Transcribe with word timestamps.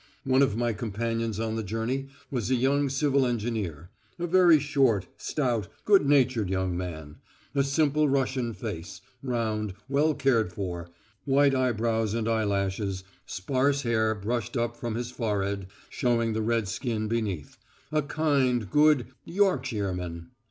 One 0.23 0.41
of 0.41 0.57
my 0.57 0.73
companions 0.73 1.39
on 1.39 1.55
the 1.55 1.61
journey 1.61 2.07
was 2.31 2.49
a 2.49 2.55
young 2.55 2.89
civil 2.89 3.23
engineer, 3.23 3.91
a 4.17 4.25
very 4.25 4.59
short, 4.59 5.05
stout, 5.15 5.67
good 5.85 6.09
natured 6.09 6.49
young 6.49 6.75
man: 6.75 7.17
a 7.53 7.63
simple 7.63 8.09
Russian 8.09 8.51
face, 8.55 9.01
round, 9.21 9.75
well 9.87 10.15
cared 10.15 10.51
for, 10.51 10.89
white 11.25 11.53
eyebrows 11.53 12.15
and 12.15 12.27
eyelashes, 12.27 13.03
sparse 13.27 13.83
hair 13.83 14.15
brushed 14.15 14.57
up 14.57 14.75
from 14.75 14.95
his 14.95 15.11
forehead, 15.11 15.67
showing 15.91 16.33
the 16.33 16.41
red 16.41 16.67
skin 16.67 17.07
beneath... 17.07 17.57
a 17.91 18.01
kind, 18.01 18.71
good 18.71 19.05
"Yorkshireman." 19.23 20.31